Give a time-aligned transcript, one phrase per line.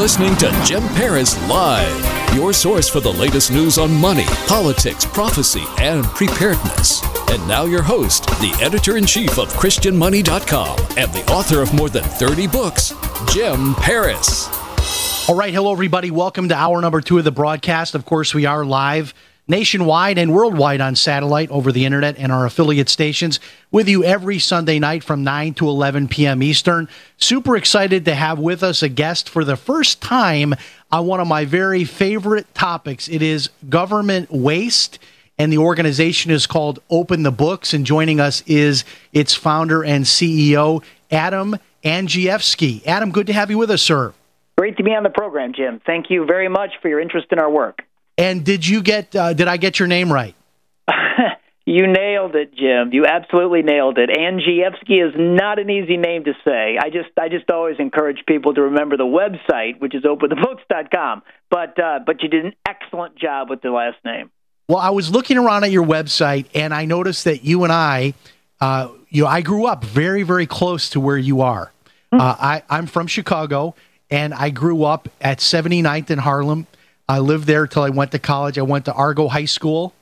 [0.00, 5.62] listening to Jim Paris Live, your source for the latest news on money, politics, prophecy,
[5.78, 7.02] and preparedness.
[7.28, 11.90] And now, your host, the editor in chief of ChristianMoney.com and the author of more
[11.90, 12.94] than 30 books,
[13.30, 14.48] Jim Paris.
[15.28, 16.10] All right, hello everybody.
[16.10, 17.94] Welcome to hour number two of the broadcast.
[17.94, 19.12] Of course, we are live
[19.50, 24.38] nationwide and worldwide on satellite over the internet and our affiliate stations with you every
[24.38, 26.42] Sunday night from 9 to 11 p.m.
[26.42, 26.88] Eastern.
[27.18, 30.54] Super excited to have with us a guest for the first time
[30.90, 33.08] on one of my very favorite topics.
[33.08, 34.98] It is government waste
[35.36, 37.72] and the organization is called Open the Books.
[37.72, 42.86] And joining us is its founder and CEO, Adam Andrzejewski.
[42.86, 44.12] Adam, good to have you with us, sir.
[44.58, 45.80] Great to be on the program, Jim.
[45.86, 47.82] Thank you very much for your interest in our work.
[48.20, 49.16] And did you get?
[49.16, 50.34] Uh, did I get your name right?
[51.66, 52.90] you nailed it, Jim.
[52.92, 54.10] You absolutely nailed it.
[54.10, 56.76] Andrzejewski is not an easy name to say.
[56.78, 61.22] I just, I just always encourage people to remember the website, which is openthebooks.com.
[61.50, 64.30] But, uh, but you did an excellent job with the last name.
[64.68, 68.12] Well, I was looking around at your website and I noticed that you and I,
[68.60, 71.72] uh, you know, I grew up very, very close to where you are.
[72.12, 72.20] Hmm.
[72.20, 73.74] Uh, I, I'm from Chicago
[74.10, 76.66] and I grew up at 79th in Harlem.
[77.10, 78.56] I lived there till I went to college.
[78.56, 79.92] I went to Argo High School.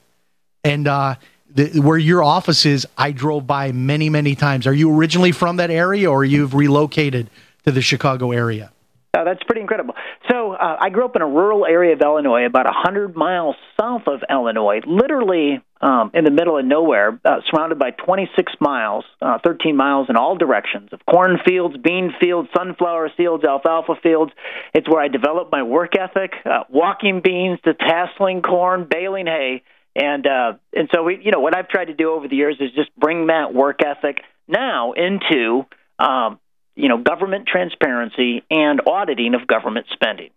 [0.62, 1.14] And uh,
[1.48, 4.66] the, where your office is, I drove by many, many times.
[4.66, 7.30] Are you originally from that area or you've relocated
[7.64, 8.72] to the Chicago area?
[9.16, 9.94] Uh, that's pretty incredible.
[10.30, 13.56] So uh, I grew up in a rural area of Illinois, about a 100 miles
[13.80, 19.04] south of Illinois, literally um, in the middle of nowhere, uh, surrounded by 26 miles,
[19.22, 24.32] uh, 13 miles in all directions of cornfields, bean fields, sunflower fields, alfalfa fields.
[24.74, 29.62] It's where I developed my work ethic, uh, walking beans to tasseling corn, baling hay.
[29.94, 32.56] And uh, and so we, you know, what I've tried to do over the years
[32.60, 35.66] is just bring that work ethic now into
[35.98, 36.38] um,
[36.78, 40.30] you know, government transparency and auditing of government spending.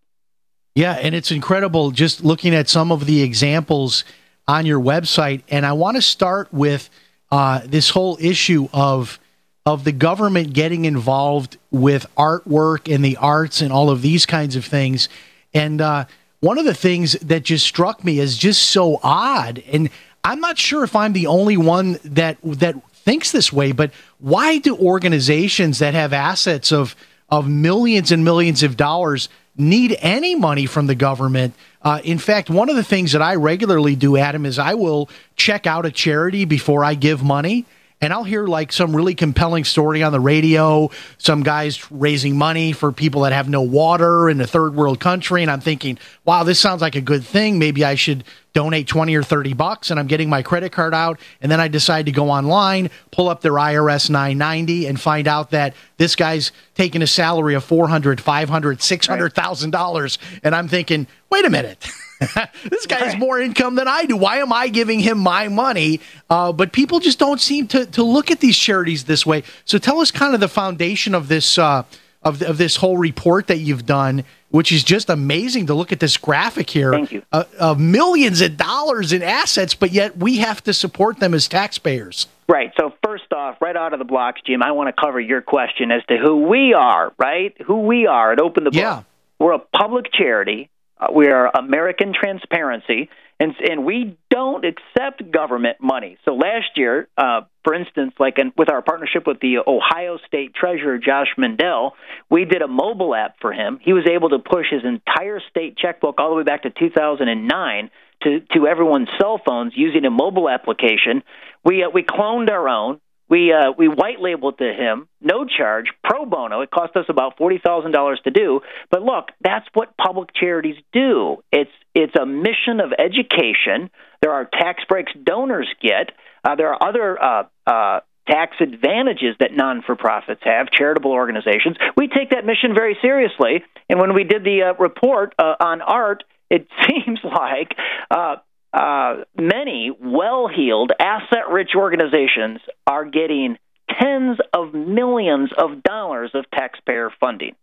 [0.73, 4.03] Yeah, and it's incredible just looking at some of the examples
[4.47, 5.43] on your website.
[5.49, 6.89] And I want to start with
[7.31, 9.19] uh, this whole issue of
[9.65, 14.55] of the government getting involved with artwork and the arts and all of these kinds
[14.55, 15.07] of things.
[15.53, 16.05] And uh,
[16.39, 19.91] one of the things that just struck me as just so odd, and
[20.23, 24.57] I'm not sure if I'm the only one that that thinks this way, but why
[24.57, 26.95] do organizations that have assets of
[27.29, 31.53] of millions and millions of dollars need any money from the government?
[31.81, 35.09] Uh, in fact, one of the things that I regularly do, Adam, is I will
[35.35, 37.65] check out a charity before I give money.
[38.01, 40.89] And I'll hear like some really compelling story on the radio,
[41.19, 45.43] some guys raising money for people that have no water in a third world country.
[45.43, 47.59] And I'm thinking, wow, this sounds like a good thing.
[47.59, 48.23] Maybe I should
[48.53, 49.91] donate 20 or 30 bucks.
[49.91, 51.19] And I'm getting my credit card out.
[51.41, 55.51] And then I decide to go online, pull up their IRS 990 and find out
[55.51, 60.17] that this guy's taking a salary of 400, 500, $600,000.
[60.43, 61.87] And I'm thinking, wait a minute.
[62.69, 64.15] this guy has more income than I do.
[64.15, 65.99] Why am I giving him my money?
[66.29, 69.43] Uh, but people just don't seem to, to look at these charities this way.
[69.65, 71.83] So tell us kind of the foundation of this uh,
[72.23, 75.99] of, of this whole report that you've done, which is just amazing to look at
[75.99, 77.23] this graphic here Thank you.
[77.31, 81.47] uh, of millions of dollars in assets, but yet we have to support them as
[81.47, 82.27] taxpayers.
[82.47, 82.71] Right.
[82.79, 85.89] So first off, right out of the blocks, Jim, I want to cover your question
[85.89, 87.13] as to who we are.
[87.17, 87.55] Right?
[87.65, 88.79] Who we are at Open the Book.
[88.79, 89.03] Yeah.
[89.39, 90.69] We're a public charity.
[91.01, 93.09] Uh, we are American Transparency,
[93.39, 96.17] and and we don't accept government money.
[96.25, 100.53] So last year, uh, for instance, like in, with our partnership with the Ohio State
[100.53, 101.95] Treasurer Josh Mandel,
[102.29, 103.79] we did a mobile app for him.
[103.81, 107.89] He was able to push his entire state checkbook all the way back to 2009
[108.23, 111.23] to to everyone's cell phones using a mobile application.
[111.65, 113.01] We uh, we cloned our own.
[113.31, 116.59] We uh, we white labeled to him, no charge, pro bono.
[116.61, 118.59] It cost us about forty thousand dollars to do.
[118.91, 121.37] But look, that's what public charities do.
[121.49, 123.89] It's it's a mission of education.
[124.21, 126.11] There are tax breaks donors get.
[126.43, 131.77] Uh, there are other uh, uh, tax advantages that non for profits have, charitable organizations.
[131.95, 133.63] We take that mission very seriously.
[133.89, 137.75] And when we did the uh, report uh, on art, it seems like
[138.09, 138.35] uh,
[138.73, 143.57] uh, many well heeled, asset rich organizations are getting
[143.99, 147.55] tens of millions of dollars of taxpayer funding.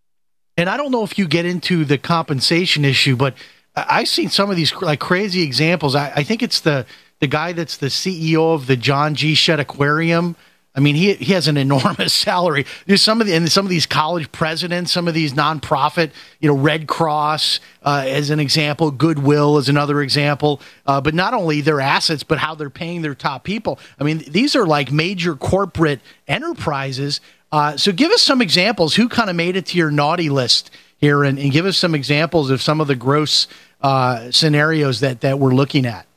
[0.56, 3.34] And I don't know if you get into the compensation issue, but
[3.74, 5.94] I've seen some of these like crazy examples.
[5.94, 6.84] I, I think it's the
[7.20, 9.34] the guy that's the CEO of the John G.
[9.34, 10.36] Shedd Aquarium
[10.78, 12.64] I mean, he he has an enormous salary.
[12.94, 16.54] Some of the and some of these college presidents, some of these nonprofit, you know,
[16.54, 20.60] Red Cross uh, as an example, Goodwill as another example.
[20.86, 23.80] Uh, but not only their assets, but how they're paying their top people.
[23.98, 25.98] I mean, these are like major corporate
[26.28, 27.20] enterprises.
[27.50, 28.94] Uh, so, give us some examples.
[28.94, 31.96] Who kind of made it to your naughty list here, and, and give us some
[31.96, 33.48] examples of some of the gross
[33.80, 36.07] uh, scenarios that that we're looking at.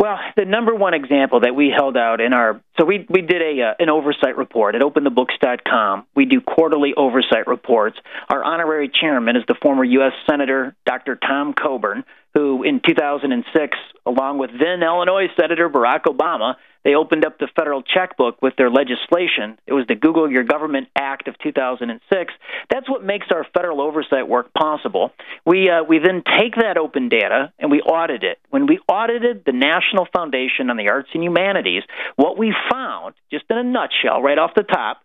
[0.00, 3.42] Well, the number one example that we held out in our so we we did
[3.42, 6.06] a uh, an oversight report at openthebooks.com.
[6.14, 7.98] We do quarterly oversight reports.
[8.28, 10.12] Our honorary chairman is the former U.S.
[10.30, 11.16] Senator Dr.
[11.16, 16.54] Tom Coburn, who in 2006, along with then Illinois Senator Barack Obama,
[16.84, 19.58] they opened up the federal checkbook with their legislation.
[19.66, 22.32] It was the Google Your Government Act of 2006.
[22.70, 25.12] That's what makes our federal oversight work possible.
[25.44, 28.38] We uh, we then take that open data and we audit it.
[28.50, 31.82] When we audited the National Foundation on the Arts and Humanities,
[32.16, 35.02] what we found, just in a nutshell, right off the top,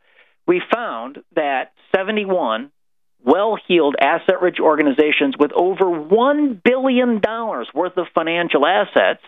[0.47, 2.71] we found that 71
[3.25, 7.21] well heeled, asset rich organizations with over $1 billion
[7.73, 9.21] worth of financial assets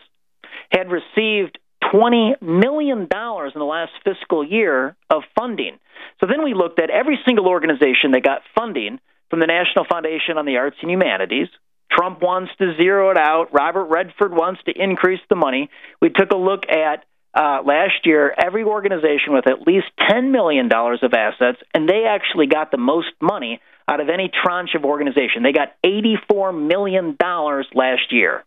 [0.70, 1.58] had received
[1.94, 5.78] $20 million in the last fiscal year of funding.
[6.20, 9.00] So then we looked at every single organization that got funding
[9.30, 11.48] from the National Foundation on the Arts and Humanities.
[11.92, 13.54] Trump wants to zero it out.
[13.54, 15.70] Robert Redford wants to increase the money.
[16.02, 20.70] We took a look at uh, last year every organization with at least $10 million
[20.72, 25.44] of assets, and they actually got the most money out of any tranche of organization.
[25.44, 28.44] They got $84 million last year.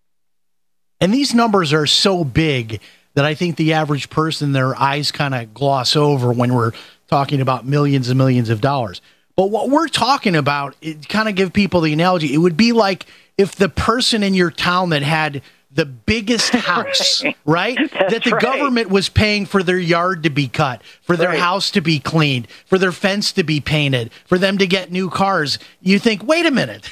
[1.01, 2.81] And these numbers are so big
[3.19, 6.71] that I think the average person, their eyes kind of gloss over when we're
[7.09, 9.01] talking about millions and millions of dollars.
[9.35, 12.71] But what we're talking about, it kind of give people the analogy, it would be
[12.71, 13.07] like
[13.37, 15.43] if the person in your town that had
[15.73, 17.37] the biggest house, right?
[17.45, 17.91] right?
[18.09, 18.41] That the right.
[18.41, 21.41] government was paying for their yard to be cut, for their Right.
[21.41, 25.11] house to be cleaned, for their fence to be painted, for them to get new
[25.11, 25.59] cars.
[25.81, 26.89] You think, wait a minute.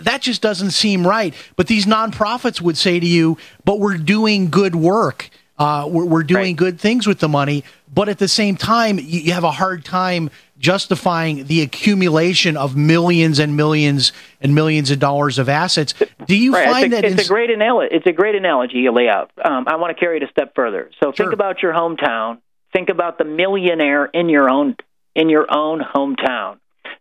[0.00, 1.34] That just doesn't seem right.
[1.56, 5.30] But these nonprofits would say to you, but we're doing good work.
[5.58, 6.56] Uh, we're, we're doing Right.
[6.56, 7.64] good things with the money.
[7.92, 12.76] But at the same time, you, you have a hard time justifying the accumulation of
[12.76, 15.94] millions and millions and millions of dollars of assets.
[16.26, 16.68] Do you Right.
[16.68, 17.94] find it's a, that it's in- a great analogy.
[17.94, 19.30] It's a great analogy you lay out.
[19.44, 20.90] Um, I want to carry it a step further.
[21.02, 21.26] So Sure.
[21.26, 22.38] think about your hometown.
[22.72, 24.76] Think about the millionaire in your own
[25.14, 26.58] in your own hometown.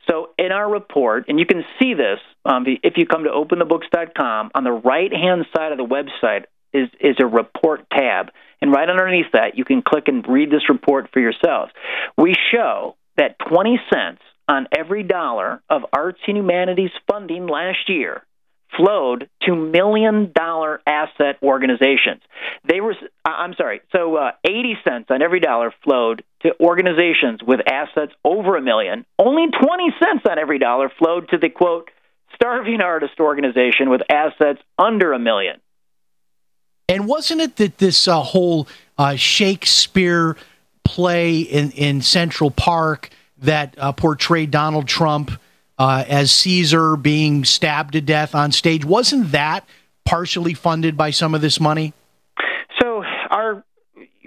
[0.09, 4.51] So in our report, and you can see this um, if you come to openthebooks.com
[4.56, 8.31] on the right hand side of the website is is a report tab,
[8.62, 11.71] and right underneath that you can click and read this report for yourselves.
[12.18, 18.24] We show that 20 cents on every dollar of arts and humanities funding last year
[18.75, 22.21] flowed to million dollar asset organizations.
[22.68, 22.95] They were,
[23.25, 28.57] I'm sorry, so uh, 80 cents on every dollar flowed to organizations with assets over
[28.57, 29.06] a million.
[29.18, 31.90] Only 20 cents on every dollar flowed to the quote,
[32.35, 35.59] starving artist organization with assets under a million.
[36.90, 38.68] And wasn't it that this uh, whole
[38.98, 40.38] uh, Shakespeare
[40.86, 45.32] play in, in Central Park that uh, portrayed Donald Trump
[45.78, 49.68] uh, as Caesar being stabbed to death on stage, wasn't that
[50.06, 51.94] partially funded by some of this money?
[52.82, 53.64] So our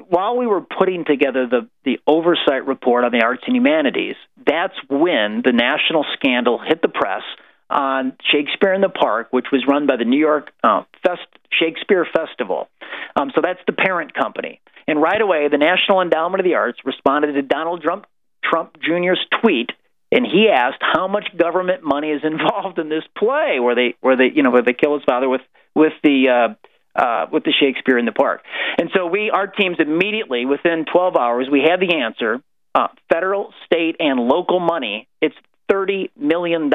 [0.09, 4.75] while we were putting together the the oversight report on the arts and humanities, that's
[4.88, 7.23] when the national scandal hit the press
[7.70, 12.06] on Shakespeare in the Park, which was run by the New York uh, Fest, Shakespeare
[12.12, 12.68] Festival.
[13.16, 14.60] Um, so that's the parent company.
[14.86, 18.06] And right away, the National Endowment of the Arts responded to Donald Trump,
[18.42, 19.70] Trump Jr.'s tweet,
[20.12, 24.16] and he asked how much government money is involved in this play, where they where
[24.16, 25.42] they you know where they kill his father with
[25.74, 26.54] with the uh,
[27.00, 28.42] uh, with the Shakespeare in the Park.
[28.78, 32.42] And so we, our teams immediately, within 12 hours, we had the answer.
[32.72, 35.08] Uh, federal, state, and local money.
[35.20, 35.34] It's
[35.70, 36.70] $30 million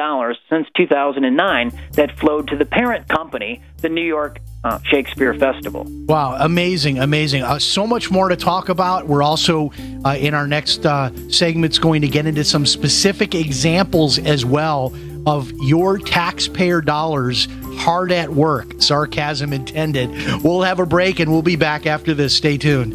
[0.48, 5.84] since 2009 that flowed to the parent company, the New York uh, Shakespeare Festival.
[6.06, 7.42] Wow, amazing, amazing.
[7.42, 9.06] Uh, so much more to talk about.
[9.06, 9.72] We're also
[10.04, 14.94] uh, in our next uh, segments going to get into some specific examples as well
[15.26, 17.48] of your taxpayer dollars
[17.78, 18.80] hard at work.
[18.80, 20.10] Sarcasm intended.
[20.42, 22.34] We'll have a break and we'll be back after this.
[22.34, 22.94] Stay tuned.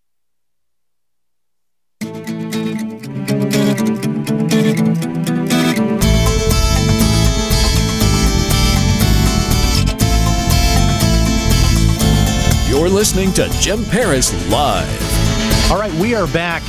[12.81, 15.71] You're listening to Jim Paris Live.
[15.71, 16.63] All right, we are back,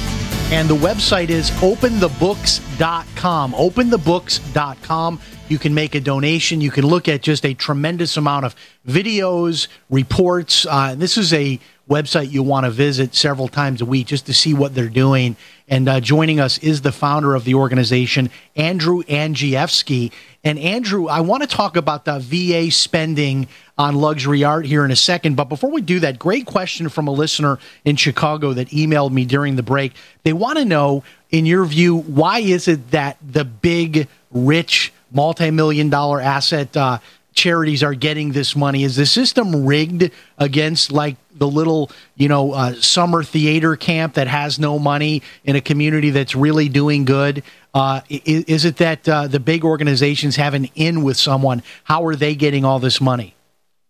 [0.52, 3.52] and the website is openthebooks.com.
[3.54, 5.20] Openthebooks.com.
[5.52, 6.62] You can make a donation.
[6.62, 8.56] You can look at just a tremendous amount of
[8.88, 10.64] videos, reports.
[10.64, 14.32] Uh, this is a website you want to visit several times a week just to
[14.32, 15.36] see what they're doing.
[15.68, 20.10] And uh, joining us is the founder of the organization, Andrew Andrzejewski.
[20.42, 24.90] And Andrew, I want to talk about the VA spending on luxury art here in
[24.90, 25.36] a second.
[25.36, 29.26] But before we do that, great question from a listener in Chicago that emailed me
[29.26, 29.92] during the break.
[30.22, 35.50] They want to know, in your view, why is it that the big, rich, multi
[35.50, 36.98] million dollar asset uh,
[37.34, 38.84] charities are getting this money?
[38.84, 44.28] Is the system rigged against like the little, you know, uh, summer theater camp that
[44.28, 47.42] has no money in a community that's really doing good?
[47.74, 51.62] Uh, is, is, it that uh, the big organizations have an in with someone?
[51.84, 53.34] How are they getting all this money?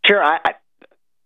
[0.06, 0.38] Sure, I,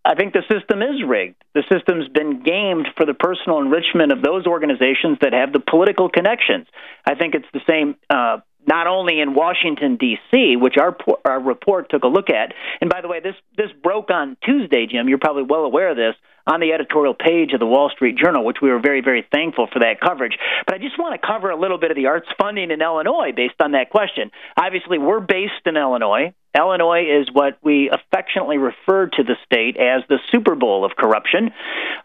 [0.07, 1.43] I think the system is rigged.
[1.55, 6.09] The system's been gamed for the personal enrichment of those organizations that have the political
[6.09, 6.67] connections.
[7.05, 11.91] I think it's the same uh, not only in Washington D.C., which our our report
[11.91, 12.53] took a look at.
[12.81, 15.09] And by the way, this this broke on Tuesday, Jim.
[15.09, 16.15] You're probably well aware of this
[16.49, 19.69] on the editorial page of the Wall Street Journal, which we were very very thankful
[19.73, 20.37] for that coverage.
[20.67, 23.33] But I just want to cover a little bit of the arts funding in Illinois
[23.35, 24.31] based on that question.
[24.57, 26.35] Obviously, we're based in Illinois.
[26.57, 31.51] Illinois is what we affectionately refer to the state as the Super Bowl of corruption.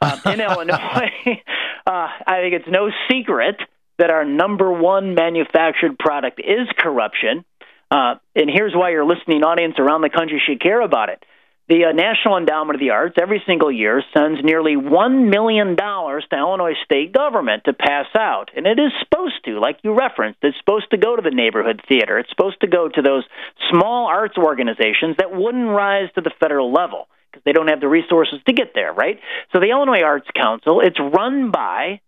[0.01, 1.11] Uh, in Illinois,
[1.87, 3.55] uh, I think it's no secret
[4.01, 7.45] that our number one manufactured product is corruption.
[7.91, 11.23] Uh, and here's why your listening audience around the country should care about it.
[11.69, 16.35] The uh, National Endowment of the Arts every single year sends nearly $1 million to
[16.35, 18.49] Illinois state government to pass out.
[18.57, 21.81] And it is supposed to, like you referenced, it's supposed to go to the neighborhood
[21.87, 22.17] theater.
[22.17, 23.23] It's supposed to go to those
[23.69, 27.87] small arts organizations that wouldn't rise to the federal level because they don't have the
[27.87, 29.19] resources to get there, right?
[29.53, 32.01] So the Illinois Arts Council, it's run by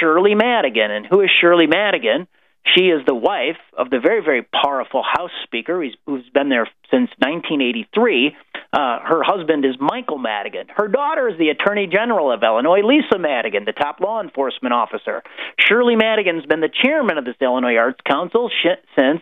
[0.00, 0.90] Shirley Madigan.
[0.90, 2.26] And who is Shirley Madigan?
[2.74, 7.10] She is the wife of the very, very powerful House Speaker who's been there since
[7.20, 8.34] 1983.
[8.72, 10.66] Uh, her husband is Michael Madigan.
[10.74, 15.22] Her daughter is the Attorney General of Illinois, Lisa Madigan, the top law enforcement officer.
[15.60, 19.20] Shirley Madigan's been the chairman of this Illinois Arts Council sh- since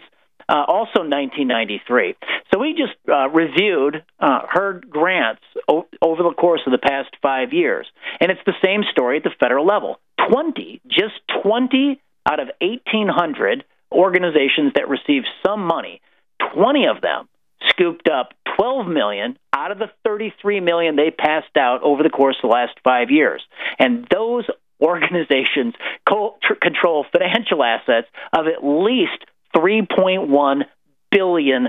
[0.48, 2.14] uh, also 1993.
[2.52, 7.10] So we just uh, reviewed uh, her grants o- over the course of the past
[7.20, 7.86] five years.
[8.20, 9.98] And it's the same story at the federal level
[10.30, 12.00] 20, just 20
[12.30, 16.00] out of 1,800 organizations that received some money,
[16.54, 17.28] 20 of them
[17.68, 22.36] scooped up 12 million out of the 33 million they passed out over the course
[22.42, 23.42] of the last five years.
[23.78, 24.44] And those
[24.80, 25.74] organizations
[26.08, 30.62] co- tr- control financial assets of at least $3.1
[31.10, 31.68] billion.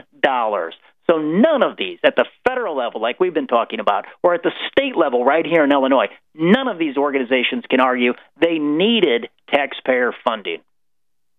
[1.10, 4.44] So none of these at the federal level, like we've been talking about, or at
[4.44, 9.30] the state level right here in Illinois, none of these organizations can argue they needed
[9.50, 10.60] taxpayer funding.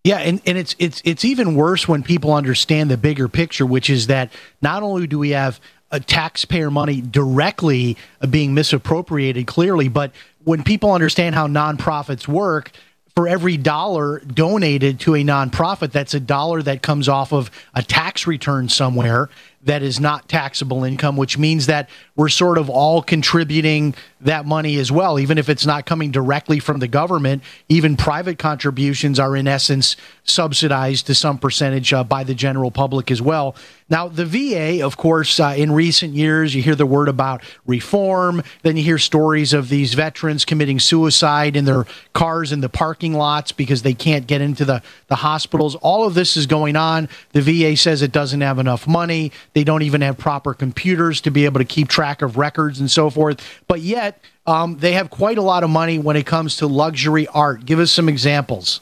[0.05, 3.88] Yeah, and, and it's it's it's even worse when people understand the bigger picture, which
[3.88, 5.59] is that not only do we have
[5.90, 12.72] a taxpayer money directly uh, being misappropriated clearly, but when people understand how nonprofits work,
[13.14, 17.83] for every dollar donated to a nonprofit, that's a dollar that comes off of a
[17.83, 19.31] tax return somewhere
[19.64, 24.78] that is not taxable income, which means that we're sort of all contributing that money
[24.78, 27.42] as well, even if it's not coming directly from the government.
[27.68, 33.10] Even private contributions are, in essence, subsidized to some percentage uh, by the general public
[33.10, 33.54] as well.
[33.90, 38.42] Now, the VA, of course, uh, in recent years, you hear the word about reform.
[38.62, 41.84] Then you hear stories of these veterans committing suicide in their
[42.14, 45.74] cars in the parking lots because they can't get into the, the hospitals.
[45.76, 47.10] All of this is going on.
[47.32, 49.32] The VA says it doesn't have enough money.
[49.52, 52.90] They don't even have proper computers to be able to keep track of records and
[52.90, 53.46] so forth.
[53.68, 54.13] But yet,
[54.46, 57.64] um, they have quite a lot of money when it comes to luxury art.
[57.64, 58.81] Give us some examples.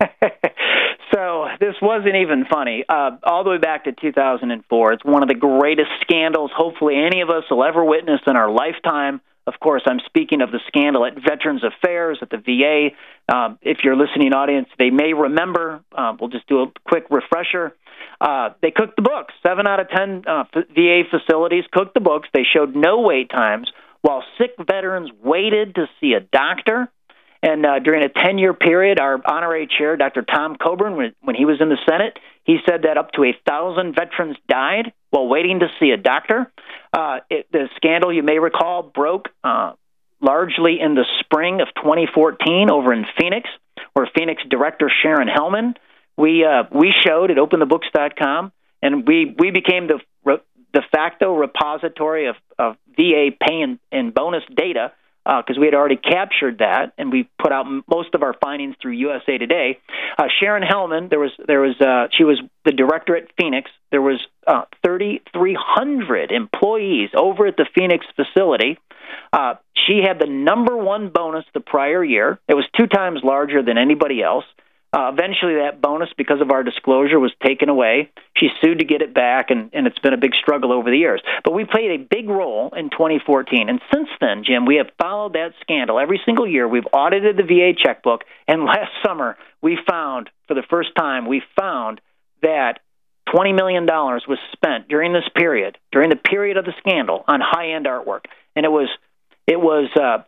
[1.12, 2.84] so this wasn't even funny.
[2.88, 6.50] Uh, all the way back to 2004, it's one of the greatest scandals.
[6.56, 9.20] Hopefully, any of us will ever witness in our lifetime.
[9.46, 13.34] Of course, I'm speaking of the scandal at Veterans Affairs at the VA.
[13.34, 15.84] Um, if you're listening, audience, they may remember.
[15.92, 17.76] Uh, we'll just do a quick refresher.
[18.20, 19.34] Uh, they cooked the books.
[19.46, 22.28] Seven out of ten uh, VA facilities cooked the books.
[22.32, 23.70] They showed no wait times
[24.04, 26.90] while sick veterans waited to see a doctor.
[27.42, 30.20] And uh, during a 10 year period, our honorary chair, Dr.
[30.20, 33.94] Tom Coburn, when, he was in the Senate, he said that up to a thousand
[33.94, 36.52] veterans died while waiting to see a doctor.
[36.92, 39.72] Uh, it, the scandal, you may recall, broke uh,
[40.20, 43.48] largely in the spring of 2014 over in Phoenix,
[43.94, 45.76] where Phoenix director Sharon Helman,
[46.18, 49.98] we uh, we showed at OpenTheBooks.com, and we we became the
[50.74, 54.92] de facto repository of, of VA pay and, and bonus data
[55.24, 58.76] because uh, we had already captured that, and we put out most of our findings
[58.80, 59.78] through USA Today.
[60.18, 63.70] Uh, Sharon Helman, there was there was uh, she was the director at Phoenix.
[63.90, 68.78] There was uh, 3,300 employees over at the Phoenix facility.
[69.32, 69.54] Uh,
[69.86, 72.38] she had the number one bonus the prior year.
[72.46, 74.44] It was two times larger than anybody else.
[74.94, 78.12] Uh, eventually, that bonus, because of our disclosure, was taken away.
[78.36, 80.96] She sued to get it back, and, and it's been a big struggle over the
[80.96, 81.20] years.
[81.42, 83.68] But we played a big role in 2014.
[83.68, 85.98] And since then, Jim, we have followed that scandal.
[85.98, 88.22] Every single year, we've audited the VA checkbook.
[88.46, 92.00] And last summer, we found, for the first time, we found
[92.42, 92.78] that
[93.34, 97.72] $20 million was spent during this period, during the period of the scandal, on high
[97.72, 98.26] end artwork.
[98.54, 98.88] And it was,
[99.48, 100.22] it was uh,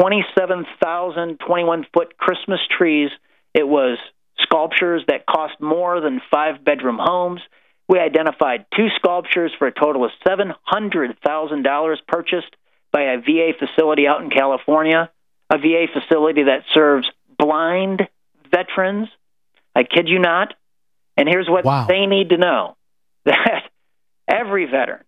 [0.00, 3.10] 27,000 21 foot Christmas trees
[3.54, 3.98] it was
[4.40, 7.40] sculptures that cost more than five bedroom homes.
[7.88, 12.56] We identified two sculptures for a total of $700,000 purchased
[12.92, 15.10] by a VA facility out in California,
[15.50, 18.08] a VA facility that serves blind
[18.50, 19.08] veterans.
[19.74, 20.54] I kid you not.
[21.16, 21.86] And here's what wow.
[21.86, 22.76] they need to know
[23.24, 23.62] that
[24.28, 25.04] every veteran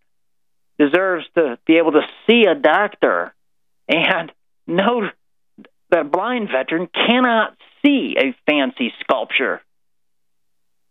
[0.79, 3.35] deserves to be able to see a doctor
[3.89, 4.33] and
[4.67, 5.09] know
[5.91, 7.57] that a blind veteran cannot
[7.87, 9.61] see a fancy sculpture.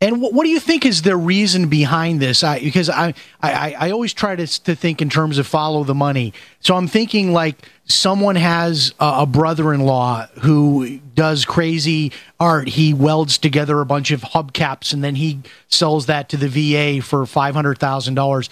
[0.02, 2.44] And what, do you think is the reason behind this?
[2.44, 5.96] I, because I, I, I always try to, to think in terms of follow the
[5.96, 6.34] money.
[6.60, 12.68] So I'm thinking like someone has a, a brother-in-law who does crazy art.
[12.68, 17.02] He welds together a bunch of hubcaps and then he sells that to the VA
[17.02, 18.50] for five hundred thousand dollars.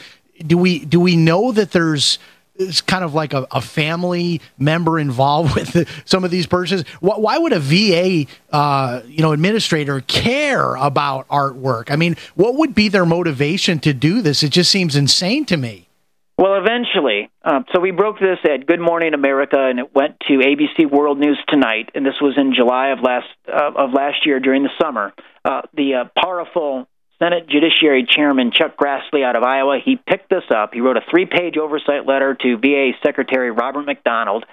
[0.48, 2.20] Do we do we know that there's
[2.56, 6.88] it's kind of like a, a family member involved with the, some of these purchases.
[7.00, 11.92] Why, why would a VA, uh, you know, administrator care about artwork?
[11.92, 14.44] I mean, what would be their motivation to do this?
[14.44, 15.90] It just seems insane to me.
[16.36, 20.34] Well, eventually, um, so we broke this at Good Morning America, and it went to
[20.34, 24.40] ABC World News Tonight, and this was in July of last uh, of last year
[24.40, 25.14] during the summer.
[25.46, 26.88] Uh, the uh, powerful
[27.24, 30.74] Senate Judiciary Chairman Chuck Grassley out of Iowa, he picked this up.
[30.74, 34.44] He wrote a three page oversight letter to VA Secretary Robert McDonald.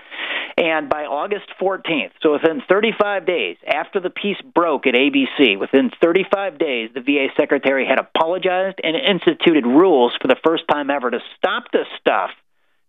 [0.57, 5.91] And by August 14th, so within 35 days after the piece broke at ABC, within
[6.01, 11.11] 35 days, the VA Secretary had apologized and instituted rules for the first time ever
[11.11, 12.31] to stop this stuff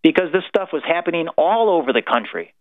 [0.03, 2.53] because this stuff was happening all over the country.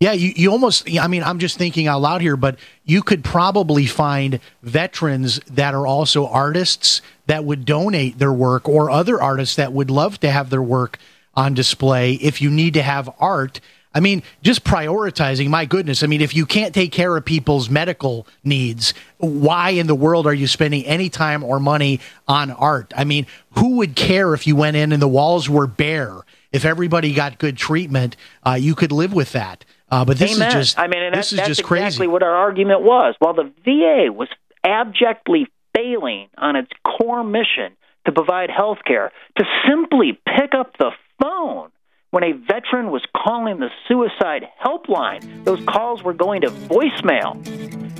[0.00, 3.24] Yeah, you, you almost, I mean, I'm just thinking out loud here, but you could
[3.24, 9.56] probably find veterans that are also artists that would donate their work or other artists
[9.56, 10.98] that would love to have their work
[11.34, 13.60] on display if you need to have art.
[13.94, 16.02] I mean, just prioritizing, my goodness.
[16.02, 20.26] I mean, if you can't take care of people's medical needs, why in the world
[20.26, 22.92] are you spending any time or money on art?
[22.96, 26.22] I mean, who would care if you went in and the walls were bare?
[26.50, 29.64] If everybody got good treatment, uh, you could live with that.
[29.94, 30.48] Uh, but this Amen.
[30.48, 32.06] is just I mean, this that, is just exactly crazy.
[32.08, 33.14] what our argument was.
[33.20, 34.28] While the VA was
[34.64, 40.90] abjectly failing on its core mission to provide health care, to simply pick up the
[41.22, 41.70] phone
[42.10, 47.40] when a veteran was calling the suicide helpline, those calls were going to voicemail.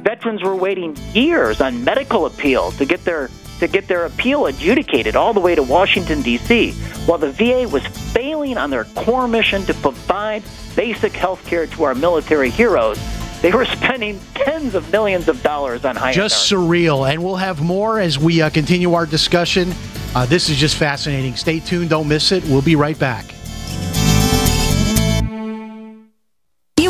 [0.02, 3.28] Veterans were waiting years on medical appeal to get their
[3.60, 6.72] to get their appeal adjudicated all the way to Washington D.C.
[7.06, 10.42] While the VA was failing on their core mission to provide
[10.74, 12.98] basic health care to our military heroes,
[13.42, 17.10] they were spending tens of millions of dollars on high Just surreal.
[17.10, 19.74] And we'll have more as we uh, continue our discussion.
[20.14, 21.36] Uh, this is just fascinating.
[21.36, 21.90] Stay tuned.
[21.90, 22.42] Don't miss it.
[22.44, 23.34] We'll be right back.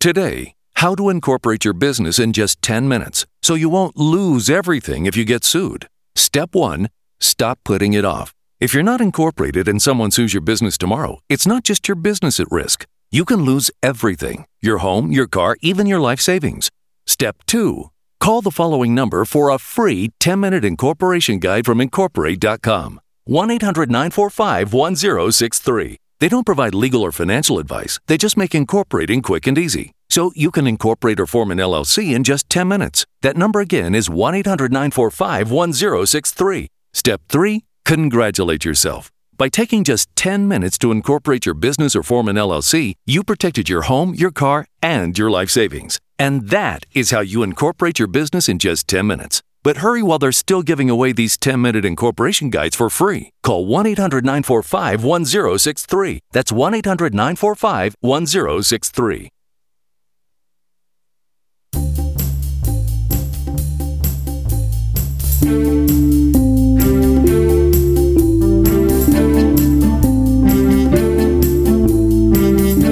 [0.00, 5.04] Today, how to incorporate your business in just 10 minutes so you won't lose everything
[5.04, 5.88] if you get sued.
[6.14, 6.88] Step 1
[7.20, 8.32] Stop putting it off.
[8.60, 12.40] If you're not incorporated and someone sues your business tomorrow, it's not just your business
[12.40, 12.86] at risk.
[13.10, 16.70] You can lose everything your home, your car, even your life savings.
[17.06, 23.00] Step 2 Call the following number for a free 10 minute incorporation guide from Incorporate.com
[23.26, 25.98] 1 800 945 1063.
[26.20, 29.92] They don't provide legal or financial advice, they just make incorporating quick and easy.
[30.08, 33.06] So you can incorporate or form an LLC in just 10 minutes.
[33.22, 36.68] That number again is 1 800 945 1063.
[36.92, 39.10] Step 3 Congratulate yourself.
[39.36, 43.68] By taking just 10 minutes to incorporate your business or form an LLC, you protected
[43.70, 45.98] your home, your car, and your life savings.
[46.18, 49.42] And that is how you incorporate your business in just 10 minutes.
[49.62, 53.32] But hurry while they're still giving away these 10 minute incorporation guides for free.
[53.42, 56.20] Call 1 800 945 1063.
[56.32, 59.30] That's 1 800 945 1063.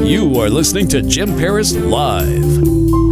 [0.08, 2.47] You are listening to Jim Paris Live.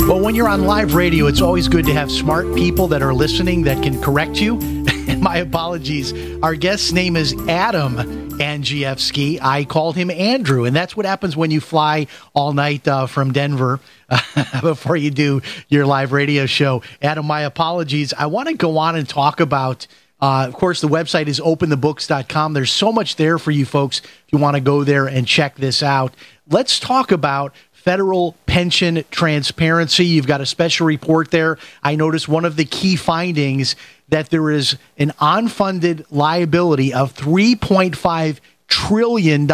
[0.06, 3.12] Well, when you're on live radio, it's always good to have smart people that are
[3.12, 4.54] listening that can correct you.
[5.18, 6.12] My apologies.
[6.44, 7.96] Our guest's name is Adam
[8.38, 9.40] Andrzejewski.
[9.42, 13.32] I called him Andrew, and that's what happens when you fly all night uh, from
[13.32, 14.20] Denver uh,
[14.60, 16.84] before you do your live radio show.
[17.02, 18.14] Adam, my apologies.
[18.16, 19.88] I want to go on and talk about.
[20.20, 22.52] Uh, of course, the website is openthebooks.com.
[22.52, 25.56] There's so much there for you folks if you want to go there and check
[25.56, 26.14] this out.
[26.48, 27.52] Let's talk about
[27.86, 30.04] federal pension transparency.
[30.04, 31.56] You've got a special report there.
[31.84, 33.76] I noticed one of the key findings
[34.08, 39.46] that there is an unfunded liability of $3.5 trillion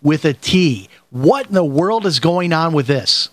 [0.00, 0.88] with a T.
[1.10, 3.28] What in the world is going on with this?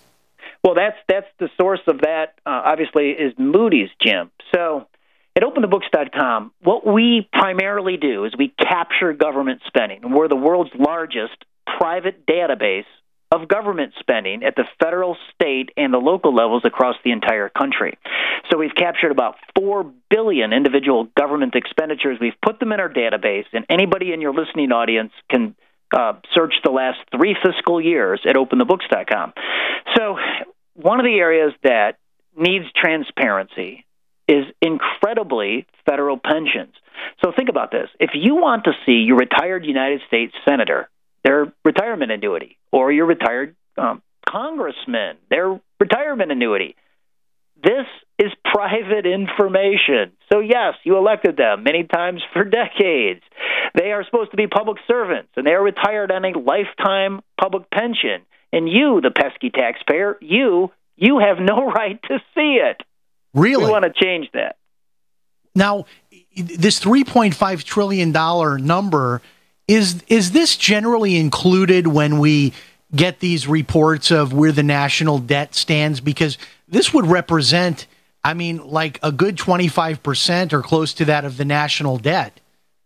[0.62, 2.34] Well, that's that's the source of that.
[2.44, 4.30] Uh, obviously, is Moody's, Jim.
[4.54, 4.88] So,
[5.36, 10.12] at OpenTheBooks.com, what we primarily do is we capture government spending.
[10.12, 11.44] We're the world's largest
[11.78, 12.84] private database
[13.30, 17.98] of government spending at the federal, state, and the local levels across the entire country.
[18.50, 22.18] So we've captured about 4 billion individual government expenditures.
[22.20, 25.54] We've put them in our database, and anybody in your listening audience can
[25.94, 29.32] uh, search the last three fiscal years at openthebooks.com.
[29.96, 30.16] So
[30.74, 31.98] one of the areas that
[32.36, 33.84] needs transparency
[34.26, 36.74] is incredibly federal pensions.
[37.24, 37.88] So think about this.
[37.98, 40.88] If you want to see your retired United States Senator
[41.24, 46.76] their retirement annuity, or your retired um, congressman, their retirement annuity.
[47.62, 47.86] This
[48.18, 50.12] is private information.
[50.32, 53.22] So, yes, you elected them many times for decades.
[53.74, 57.70] They are supposed to be public servants, and they are retired on a lifetime public
[57.70, 58.22] pension.
[58.52, 62.82] And you, the pesky taxpayer, you You have no right to see it.
[63.34, 63.64] Really?
[63.64, 64.56] We want to change that.
[65.54, 65.86] Now,
[66.36, 69.20] this 3.5 trillion dollar number
[69.68, 72.54] is is this generally included when we
[72.94, 77.86] get these reports of where the national debt stands because this would represent
[78.24, 82.40] I mean like a good 25% or close to that of the national debt.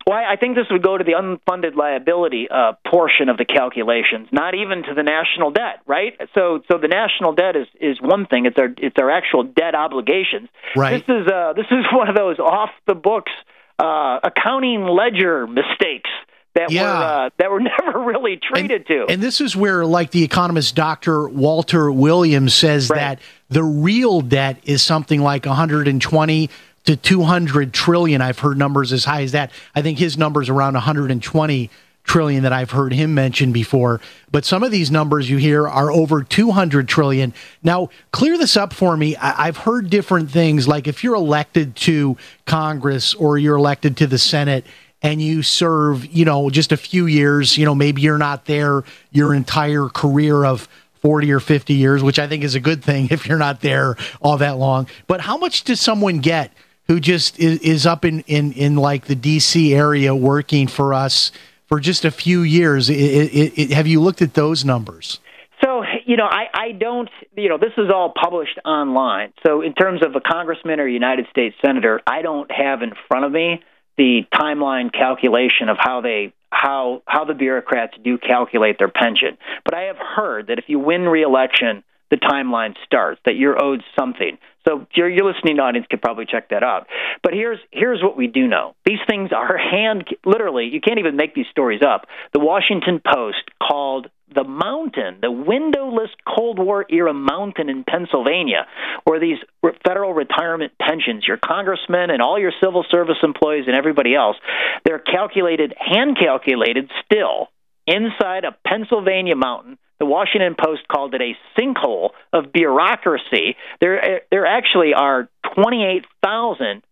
[0.05, 4.27] Well, I think this would go to the unfunded liability uh, portion of the calculations,
[4.33, 6.15] not even to the national debt, right?
[6.35, 9.77] So, so the national debt is is one thing; it's our it's our actual debt
[9.77, 10.49] obligations.
[10.75, 11.07] Right.
[11.07, 13.31] This is uh, this is one of those off the books
[13.79, 16.11] uh, accounting ledger mistakes
[16.55, 16.83] that Yeah.
[16.99, 19.07] were uh, that were never really treated to.
[19.09, 21.29] And this is where, like the economist Dr.
[21.29, 26.51] Walter Williams says that the real debt is something like 120
[26.85, 28.21] to 200 trillion.
[28.21, 29.53] I've heard numbers as high as that.
[29.75, 31.71] I think his number's around 120
[32.05, 34.01] trillion that I've heard him mention before.
[34.33, 37.33] But some of these numbers you hear are over 200 trillion.
[37.63, 39.15] Now, clear this up for me.
[39.15, 40.67] I- I've heard different things.
[40.67, 44.67] Like if you're elected to Congress or you're elected to the Senate
[45.03, 48.85] and you serve, you know, just a few years, you know, maybe you're not there
[49.11, 50.69] your entire career of
[51.01, 53.97] 40 or 50 years, which I think is a good thing if you're not there
[54.21, 54.87] all that long.
[55.07, 56.53] But how much does someone get
[56.89, 61.33] who just is, is up in, in, in like the DC area working for us
[61.67, 62.89] for just a few years?
[62.89, 65.19] I i i have you looked at those numbers?
[65.65, 69.33] So, you know, I, I don't, you know, this is all published online.
[69.47, 72.93] So, in terms of a congressman or a United States senator, I don't have in
[73.07, 73.63] front of me
[73.97, 79.39] the timeline calculation of how they how how the bureaucrats do calculate their pension.
[79.65, 83.83] But I have heard that if you win re-election, the timeline starts that you're owed
[83.99, 84.37] something.
[84.69, 86.87] So your, your listening audience could probably check that out.
[87.23, 90.67] But here's here's what we do know: these things are hand literally.
[90.67, 92.07] You can't even make these stories up.
[92.33, 98.67] The Washington Post called the mountain, the windowless Cold War era mountain in Pennsylvania,
[99.05, 99.39] where these
[99.85, 104.37] federal retirement pensions, your congressmen and all your civil service employees and everybody else,
[104.85, 107.49] they're calculated, hand calculated still
[107.87, 109.79] inside a Pennsylvania mountain.
[109.99, 113.57] The Washington Post called it a sinkhole of bureaucracy.
[113.81, 116.83] There, eh, there actually are 28,000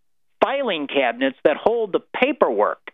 [0.42, 2.89] filing cabinets that hold the paperwork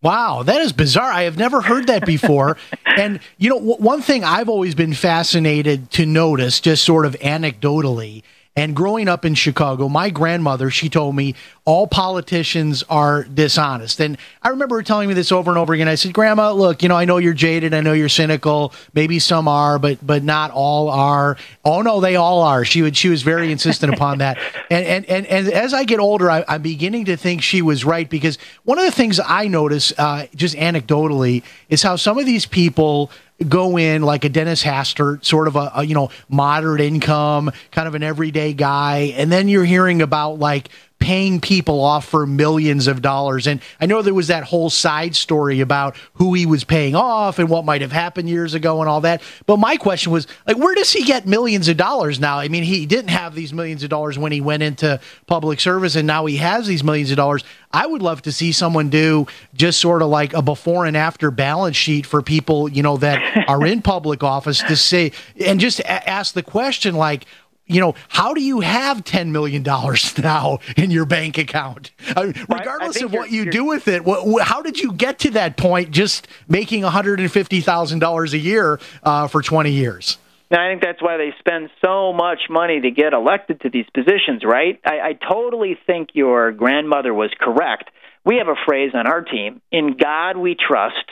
[0.00, 1.10] Wow, that is bizarre.
[1.10, 2.56] I have never heard that before.
[2.86, 7.14] and, you know, w- one thing I've always been fascinated to notice, just sort of
[7.14, 8.22] anecdotally,
[8.58, 14.00] and growing up in Chicago, my grandmother, she told me all politicians are dishonest.
[14.00, 15.86] And I remember her telling me this over and over again.
[15.86, 17.72] I said, Grandma, look, you know, I know you're jaded.
[17.72, 18.72] I know you're cynical.
[18.94, 21.36] Maybe some are, but but not all are.
[21.64, 22.64] Oh no, they all are.
[22.64, 24.38] She would she was very insistent upon that.
[24.70, 27.86] And and and, and as I get older, I, I'm beginning to think she was
[27.86, 32.26] right because one of the things I notice, uh, just anecdotally, is how some of
[32.26, 33.10] these people
[33.46, 37.86] go in like a Dennis Hastert, sort of a, a, you know moderate income, kind
[37.86, 42.86] of an everyday guy, and then you're hearing about like paying people off for millions
[42.86, 43.46] of dollars.
[43.46, 47.38] And I know there was that whole side story about who he was paying off
[47.38, 49.22] and what might have happened years ago and all that.
[49.46, 52.38] But my question was like, where does he get millions of dollars now?
[52.38, 55.94] I mean, he didn't have these millions of dollars when he went into public service,
[55.94, 57.44] and now he has these millions of dollars.
[57.72, 61.30] I would love to see someone do just sort of like a before and after
[61.30, 65.80] balance sheet for people, you know, that are in public office to say, and just
[65.80, 67.24] a- ask the question like,
[67.68, 69.62] you know, how do you have $10 million
[70.22, 71.92] now in your bank account?
[72.16, 74.80] I mean, regardless think of what you're- you do with it, what, wh- how did
[74.80, 80.18] you get to that point just making $150,000 a year uh, for 20 years?
[80.50, 83.84] And I think that's why they spend so much money to get elected to these
[83.92, 84.80] positions, right?
[84.84, 87.90] I, I totally think your grandmother was correct.
[88.24, 91.04] We have a phrase on our team in God we trust,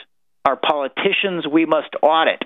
[0.43, 2.41] our politicians we must audit.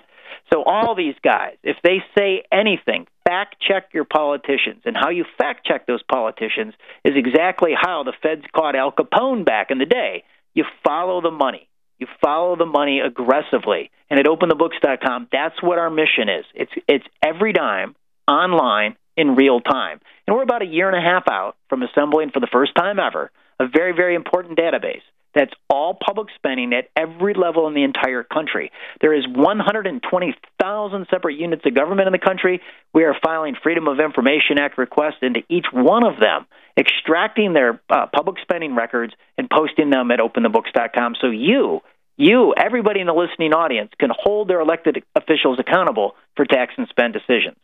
[0.54, 4.82] So, all these guys, if they say anything, fact check your politicians.
[4.86, 6.74] And how you fact check those politicians
[7.06, 10.24] is exactly how the feds caught Al Capone back in the day.
[10.54, 11.70] You follow the money.
[12.00, 13.92] You follow the money aggressively.
[14.10, 16.46] And at openthebooks.com, that's what our mission is.
[16.54, 17.96] It's it's every dime
[18.28, 20.02] online in real time.
[20.28, 23.00] And we're about a year and a half out from assembling for the first time
[23.00, 25.04] ever a very very important database
[25.34, 28.72] that's all public spending at every level in the entire country.
[29.00, 32.62] There is 120,000 separate units of government in the country.
[32.94, 36.46] We are filing Freedom of Information Act requests into each one of them,
[36.78, 41.82] extracting their uh, public spending records and posting them at openthebooks.com so you
[42.22, 46.88] you, everybody in the listening audience, can hold their elected officials accountable for tax and
[46.88, 47.58] spend decisions.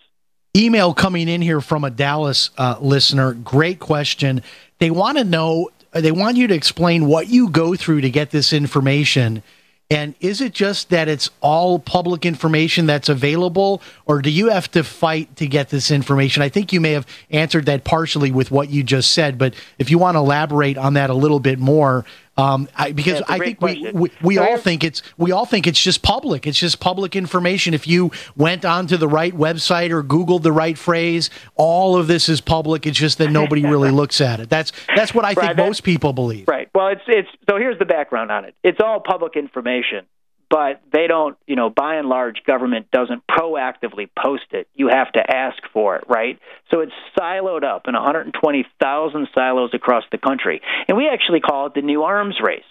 [0.56, 3.34] Email coming in here from a Dallas uh, listener.
[3.34, 4.42] Great question.
[4.80, 8.10] They want to know, Uh, they want you to explain what you go through to
[8.12, 9.42] get this information.
[9.90, 14.70] And is it just that it's all public information that's available, or do you have
[14.72, 16.44] to fight to get this information?
[16.44, 19.90] I think you may have answered that partially with what you just said, but if
[19.90, 22.06] you want to elaborate on that a little bit more,
[22.38, 25.66] um, I, because I think we, we, we So all think it's we all think
[25.68, 26.46] it's just public.
[26.46, 27.74] It's just public information.
[27.74, 32.30] If you went onto the right website or Googled the right phrase, all of this
[32.30, 32.86] is public.
[32.86, 34.50] It's just that nobody really looks at it.
[34.50, 36.48] That's that's what I think Right, that- most people believe.
[36.48, 36.70] Right.
[36.76, 38.54] Well, it's it's so here's the background on it.
[38.64, 40.06] It's all public information,
[40.50, 44.68] but they don't, you know, by and large, government doesn't proactively post it.
[44.74, 46.40] You have to ask for it, right?
[46.72, 51.74] So it's siloed up in 120,000 silos across the country, and we actually call it
[51.74, 52.64] the new arms race.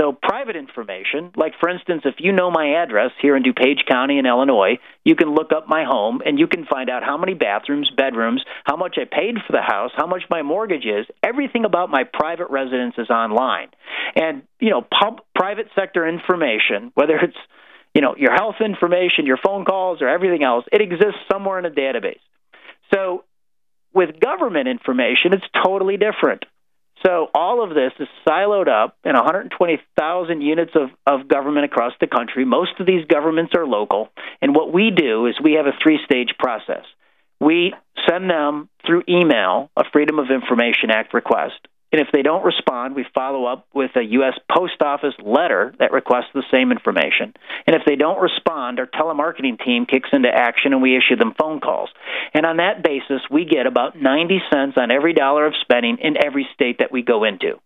[0.00, 4.18] So private information, like for instance, if you know my address here in DuPage County
[4.18, 7.34] in Illinois, you can look up my home and you can find out how many
[7.34, 11.06] bathrooms, bedrooms, how much I paid for the house, how much my mortgage is.
[11.22, 13.68] Everything about my private residence is online.
[14.16, 17.36] And, you know, pub, private sector information, whether it's,
[17.94, 21.66] you know, your health information, your phone calls or everything else, it exists somewhere in
[21.66, 22.18] a database.
[22.92, 23.22] So
[23.92, 26.44] with government information, it's totally different.
[27.06, 32.06] So all of this is siloed up in 120,000 units of, of government across the
[32.06, 32.44] country.
[32.46, 34.08] Most of these governments are local.
[34.40, 36.84] And what we do is we have a three stage process.
[37.40, 37.74] We
[38.08, 41.68] send them through email a Freedom of Information Act request.
[41.92, 44.34] And if they don't respond, we follow up with a U.S.
[44.50, 47.32] Post Office letter that requests the same information.
[47.66, 51.34] And if they don't respond, our telemarketing team kicks into action and we issue them
[51.38, 51.90] phone calls.
[52.34, 56.16] And on that basis, we get about 90 cents on every dollar of spending in
[56.22, 57.60] every state that we go into.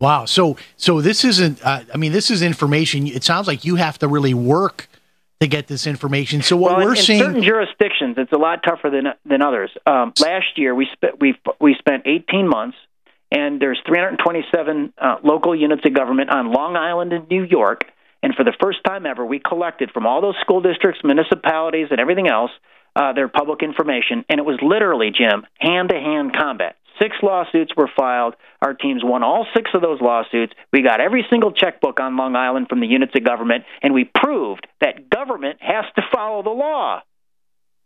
[0.00, 0.24] Wow.
[0.26, 1.64] So so this isn't.
[1.64, 3.06] Uh, I mean, this is information.
[3.06, 4.88] It sounds like you have to really work
[5.40, 6.42] to get this information.
[6.42, 7.20] So what well, we're in, seeing.
[7.20, 9.70] certain jurisdictions, it's a lot tougher than than others.
[9.86, 12.76] Um, last year, we spent we we spent 18 months,
[13.30, 17.84] and there's 327 uh, local units of government on Long Island and New York.
[18.22, 22.00] And for the first time ever, we collected from all those school districts, municipalities, and
[22.00, 22.50] everything else
[22.96, 26.76] uh, their public information, and it was literally, Jim, hand-to-hand combat.
[27.00, 28.34] Six lawsuits were filed.
[28.62, 30.52] Our teams won all six of those lawsuits.
[30.72, 34.04] We got every single checkbook on Long Island from the units of government, and we
[34.04, 37.02] proved that government has to follow the law.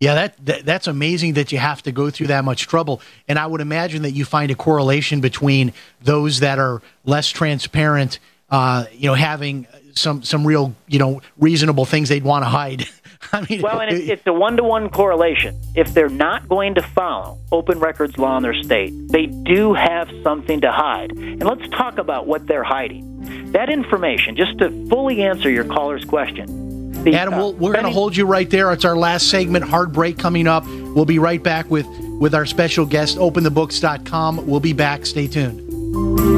[0.01, 3.01] Yeah, that, that that's amazing that you have to go through that much trouble.
[3.27, 8.21] And I would imagine that you find a correlation between those that are less transparent,
[8.49, 12.87] uh, you know, having some some real, you know, reasonable things they'd want to hide.
[13.33, 15.61] I mean, Well, and it, it's a one to one correlation.
[15.75, 20.09] If they're not going to follow open records law in their state, they do have
[20.23, 21.13] something to hide.
[21.13, 23.53] And let's talk about what they're hiding.
[23.53, 27.03] That information, just to fully answer your caller's question.
[27.03, 28.73] the, Adam, uh, we'll, we're going to hold you right there.
[28.73, 30.65] It's our last segment, hard break coming up.
[30.67, 31.87] We'll be right back with
[32.21, 34.47] with our special guest, openthebooks.com.
[34.47, 35.07] We'll be back.
[35.07, 36.38] Stay tuned.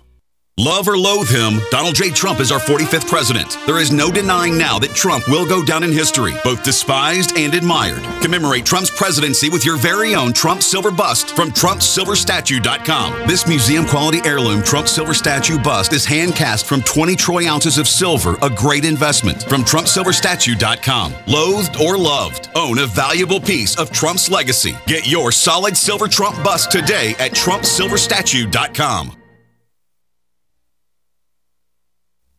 [0.61, 2.11] Love or loathe him, Donald J.
[2.11, 3.57] Trump is our 45th president.
[3.65, 7.55] There is no denying now that Trump will go down in history, both despised and
[7.55, 8.03] admired.
[8.21, 13.27] Commemorate Trump's presidency with your very own Trump silver bust from TrumpSilverStatue.com.
[13.27, 17.79] This museum quality heirloom Trump silver statue bust is hand cast from 20 troy ounces
[17.79, 19.41] of silver, a great investment.
[19.49, 21.15] From TrumpSilverStatue.com.
[21.25, 24.75] Loathed or loved, own a valuable piece of Trump's legacy.
[24.85, 29.20] Get your solid silver Trump bust today at TrumpSilverStatue.com.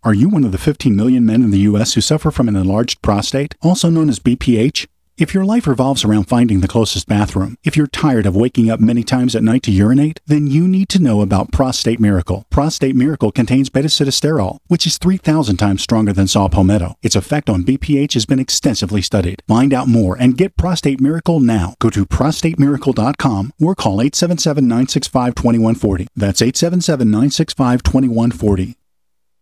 [0.05, 1.95] Are you one of the 15 million men in the U.S.
[1.95, 4.89] who suffer from an enlarged prostate, also known as BPH?
[5.17, 8.81] If your life revolves around finding the closest bathroom, if you're tired of waking up
[8.81, 12.45] many times at night to urinate, then you need to know about Prostate Miracle.
[12.51, 16.97] Prostate Miracle contains beta-sitosterol, which is 3,000 times stronger than saw palmetto.
[17.01, 19.41] Its effect on BPH has been extensively studied.
[19.47, 21.77] Find out more and get Prostate Miracle now.
[21.79, 26.09] Go to prostatemiracle.com or call 877-965-2140.
[26.17, 28.75] That's 877-965-2140.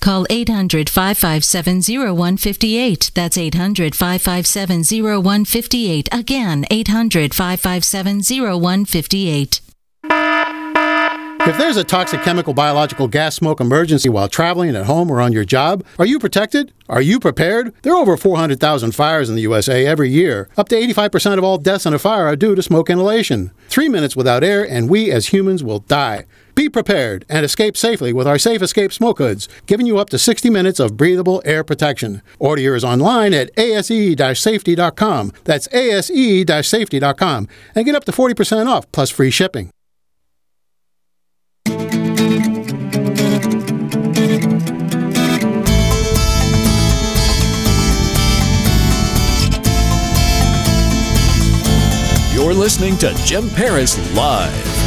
[0.00, 3.10] Call 800 557 0158.
[3.14, 6.08] That's 800 557 0158.
[6.10, 9.60] Again, 800 557 0158.
[11.42, 15.32] If there's a toxic chemical, biological, gas, smoke emergency while traveling at home or on
[15.32, 16.70] your job, are you protected?
[16.88, 17.72] Are you prepared?
[17.82, 20.50] There are over 400,000 fires in the USA every year.
[20.58, 23.52] Up to 85% of all deaths in a fire are due to smoke inhalation.
[23.68, 26.26] Three minutes without air, and we as humans will die.
[26.54, 30.18] Be prepared and escape safely with our Safe Escape Smoke Hoods, giving you up to
[30.18, 32.22] 60 minutes of breathable air protection.
[32.38, 35.32] Order yours online at ase-safety.com.
[35.44, 39.70] That's ase-safety.com and get up to 40% off plus free shipping.
[52.32, 54.79] You're listening to Jim Paris Live.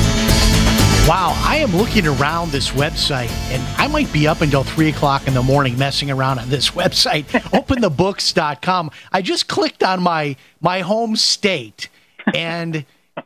[1.06, 5.28] Wow, I am looking around this website and I might be up until three o'clock
[5.28, 8.90] in the morning messing around on this website, openthebooks.com.
[9.12, 11.90] I just clicked on my my home state
[12.34, 12.86] and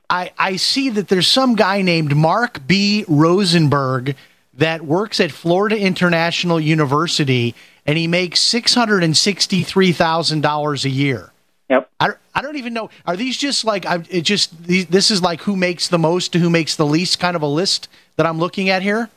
[0.09, 3.05] I I see that there's some guy named Mark B.
[3.07, 4.15] Rosenberg
[4.55, 7.53] that works at Florida International University
[7.85, 11.31] and he makes six hundred and sixty three thousand dollars a year.
[11.69, 11.89] Yep.
[11.99, 12.89] I, I don't even know.
[13.05, 16.33] Are these just like I it just these, this is like who makes the most
[16.33, 19.09] to who makes the least kind of a list that I'm looking at here?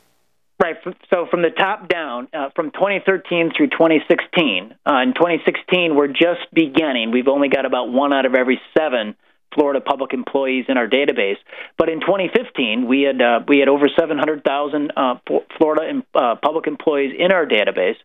[0.61, 0.75] Right.
[1.09, 4.75] So from the top down, uh, from 2013 through 2016.
[4.85, 7.11] Uh, in 2016, we're just beginning.
[7.11, 9.15] We've only got about one out of every seven
[9.55, 11.37] Florida public employees in our database.
[11.77, 15.15] But in 2015, we had uh, we had over 700,000 uh,
[15.57, 17.97] Florida uh, public employees in our database.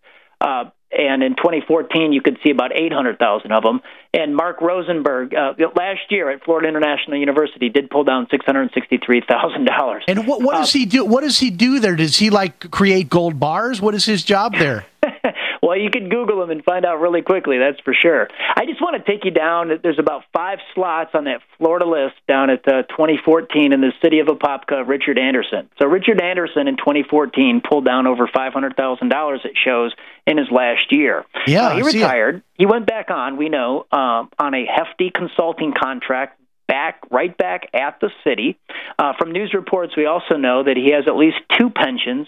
[0.96, 3.80] And in 2014 you could see about 800,000 of them.
[4.14, 10.00] And Mark Rosenberg uh, last year at Florida International University did pull down $663,000.
[10.08, 11.04] And what, what does uh, he do?
[11.04, 11.96] What does he do there?
[11.96, 13.80] Does he like create gold bars?
[13.80, 14.86] What is his job there?
[15.62, 17.58] Well, you can Google them and find out really quickly.
[17.58, 18.28] That's for sure.
[18.56, 19.70] I just want to take you down.
[19.82, 24.20] There's about five slots on that Florida list down at uh, 2014 in the city
[24.20, 24.86] of Apopka.
[24.86, 25.68] Richard Anderson.
[25.78, 29.44] So Richard Anderson in 2014 pulled down over $500,000.
[29.44, 29.92] It shows
[30.26, 31.24] in his last year.
[31.46, 32.36] Yeah, uh, he retired.
[32.36, 32.42] It.
[32.54, 33.36] He went back on.
[33.36, 38.58] We know um, on a hefty consulting contract back right back at the city.
[38.98, 42.26] Uh, from news reports, we also know that he has at least two pensions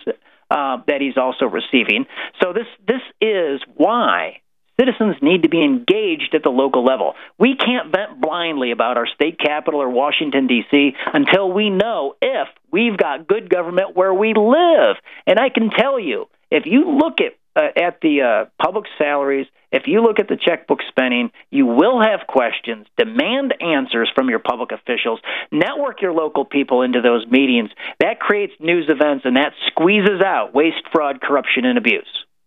[0.50, 2.06] uh, that he's also receiving.
[2.42, 4.40] So this this is why
[4.80, 7.14] citizens need to be engaged at the local level.
[7.38, 10.92] We can't vent blindly about our state capital or Washington D.C.
[11.12, 14.96] until we know if we've got good government where we live.
[15.26, 19.46] And I can tell you, if you look at uh, at the uh, public salaries,
[19.72, 22.86] if you look at the checkbook spending, you will have questions.
[22.96, 25.20] Demand answers from your public officials.
[25.50, 27.70] Network your local people into those meetings.
[28.00, 32.06] That creates news events and that squeezes out waste, fraud, corruption, and abuse.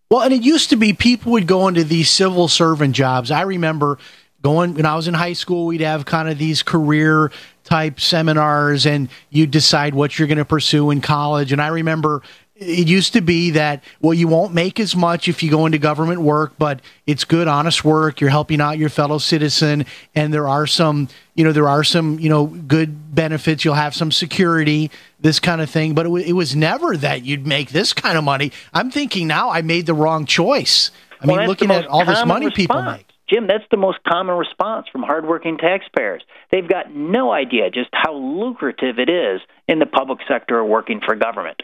[0.09, 3.31] Well, and it used to be people would go into these civil servant jobs.
[3.31, 3.99] I remember
[4.41, 7.31] going when I was in high school, we'd have kind of these career
[7.63, 11.51] type seminars, and you decide what you're going to pursue in college.
[11.51, 12.23] And I remember
[12.61, 15.79] it used to be that well you won't make as much if you go into
[15.79, 18.21] government work but it's good honest work.
[18.21, 19.85] You're helping out your fellow citizen
[20.15, 23.65] and there are some you know there are some you know good benefits.
[23.65, 25.93] You'll have some security this kind of thing.
[25.93, 28.51] But it, w- it was never that you'd make this kind of money.
[28.73, 30.91] I'm thinking now i made the wrong choice.
[31.19, 33.07] I Well, mean looking at all this money people make.
[33.27, 36.21] Jim, that's the most common response from hardworking taxpayers.
[36.51, 39.39] They've got no idea just how lucrative it is
[39.69, 41.61] in the public sector or working for government.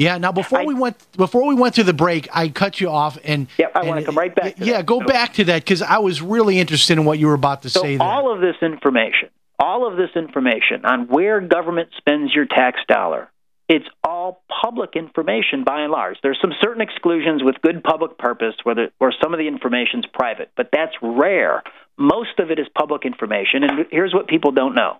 [0.00, 0.16] Yeah.
[0.16, 3.48] Now, before we went before we went to the break, I cut you off, and
[3.58, 4.54] yeah, I want to come right back.
[4.58, 4.86] Yeah, that.
[4.86, 7.70] go back to that because I was really interested in what you were about to
[7.70, 7.96] So say.
[7.96, 8.06] There.
[8.06, 9.28] all of this information,
[9.58, 13.30] all of this information on where government spends your tax dollar,
[13.68, 16.16] it's all public information by and large.
[16.22, 20.06] There's some certain exclusions with good public purpose where, the, where some of the information's
[20.12, 21.62] private, but that's rare.
[21.98, 24.96] Most of it is public information, and here's what people don't know.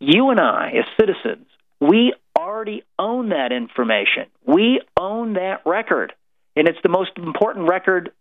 [0.00, 1.46] You and I, as citizens,
[1.80, 4.26] we already own that information.
[4.46, 6.12] We own that record,
[6.54, 8.12] and it's the most important record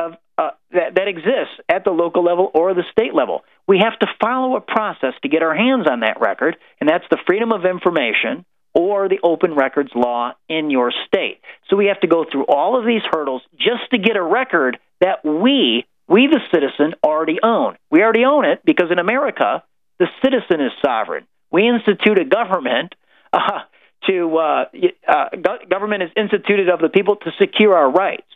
[0.00, 3.42] of uh, that, that exists at the local level or the state level.
[3.66, 7.04] We have to follow a process to get our hands on that record, and that's
[7.10, 8.44] the Freedom of Information
[8.74, 11.40] or the Open Records Law in your state.
[11.68, 14.78] So we have to go through all of these hurdles just to get a record
[15.00, 17.76] that we, we the citizen, already own.
[17.90, 19.64] We already own it because in America,
[19.98, 21.26] the citizen is sovereign.
[21.50, 22.94] We institute a government
[23.32, 23.60] uh,
[24.06, 24.64] to uh,
[25.06, 25.24] uh,
[25.68, 28.26] government is instituted of the people to secure our rights.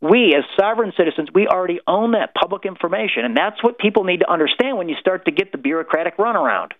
[0.00, 4.20] We, as sovereign citizens, we already own that public information, and that's what people need
[4.20, 6.70] to understand when you start to get the bureaucratic runaround.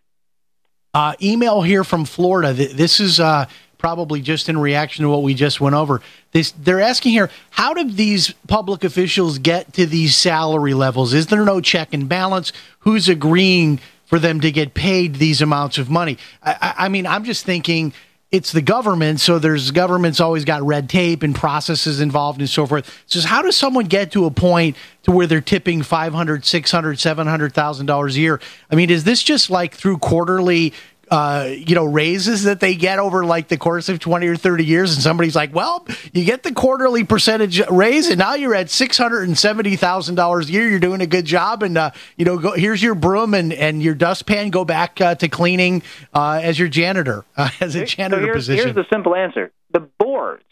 [0.95, 2.53] Uh, email here from Florida.
[2.55, 3.47] This is uh,
[3.77, 6.01] probably just in reaction to what we just went over.
[6.33, 11.13] This, they're asking here, how did these public officials get to these salary levels?
[11.13, 12.53] Is there no check and balance?
[12.81, 16.19] Who's agreeing for them to get paid these amounts of money?
[16.43, 17.95] I, I, mean, I'm just thinking
[18.31, 22.67] it's the government, so there's government's always got red tape and processes involved and so
[22.67, 23.03] forth.
[23.07, 27.87] So how does someone get to a point to where they're tipping 500, 600, 700,000
[27.87, 28.41] dollars a year?
[28.71, 30.75] I mean, is this just like through quarterly
[31.11, 34.65] uh, you know, raises that they get over like the course of 20 or 30
[34.65, 34.95] years.
[34.95, 40.49] And somebody's like, well, you get the quarterly percentage raise and now you're at $670,000
[40.49, 40.69] a year.
[40.69, 41.63] You're doing a good job.
[41.63, 44.51] And, uh, you know, go, here's your broom and, and your dustpan.
[44.51, 45.83] Go back uh, to cleaning
[46.15, 48.65] uh, as your janitor, uh, as a janitor so here's, position.
[48.67, 50.45] Here's the simple answer: the boards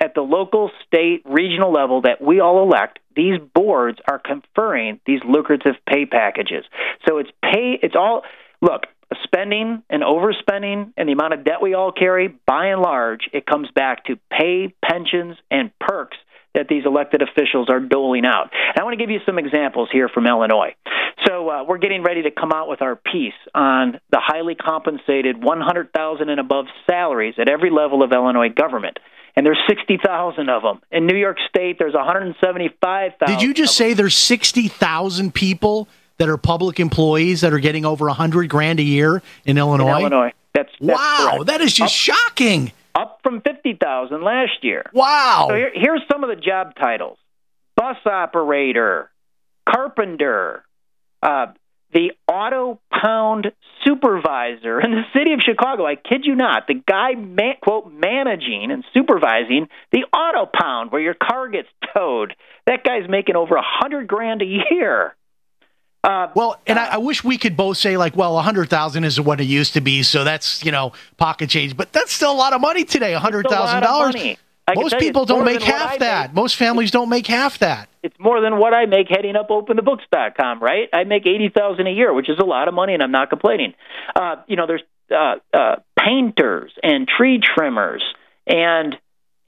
[0.00, 5.20] at the local, state, regional level that we all elect, these boards are conferring these
[5.28, 6.64] lucrative pay packages.
[7.06, 7.78] So it's pay.
[7.82, 8.22] It's all
[8.62, 8.84] look.
[9.24, 13.46] Spending and overspending and the amount of debt we all carry, by and large, it
[13.46, 16.16] comes back to pay, pensions, and perks
[16.54, 18.50] that these elected officials are doling out.
[18.52, 20.74] And I want to give you some examples here from Illinois.
[21.26, 25.42] So uh, we're getting ready to come out with our piece on the highly compensated
[25.42, 28.98] 100,000 and above salaries at every level of Illinois government.
[29.36, 30.80] And there's 60,000 of them.
[30.90, 33.32] In New York State, there's 175,000.
[33.32, 35.88] Did you just say there's 60,000 people
[36.20, 39.96] that are public employees that are getting over a 100 grand a year in Illinois?
[39.96, 40.32] In Illinois.
[40.52, 41.46] That's, that's wow, correct.
[41.46, 42.72] that is just Up- shocking.
[42.94, 44.84] Up from 50,000 last year.
[44.92, 45.46] Wow.
[45.48, 47.16] So here, here's some of the job titles
[47.74, 49.10] bus operator,
[49.66, 50.62] carpenter,
[51.22, 51.46] uh,
[51.94, 53.52] the auto pound
[53.82, 55.86] supervisor in the city of Chicago.
[55.86, 56.66] I kid you not.
[56.66, 62.36] The guy, man, quote, managing and supervising the auto pound where your car gets towed.
[62.66, 65.14] That guy's making over a hundred grand a year.
[66.02, 69.04] Uh, well, and I, I wish we could both say like, well, a hundred thousand
[69.04, 72.32] is what it used to be, so that's you know pocket change, but that's still
[72.32, 73.12] a lot of money today.
[73.12, 74.14] A hundred thousand dollars.
[74.14, 74.38] money.
[74.66, 76.32] I can Most people don't make half that.
[76.32, 77.88] Most families don't make half that.
[78.04, 80.88] it's more than what I make heading up openthebooks.com, right?
[80.92, 83.74] I make 80,000 a year, which is a lot of money and I'm not complaining.
[84.14, 88.02] Uh, you know, there's uh, uh, painters and tree trimmers
[88.46, 88.96] and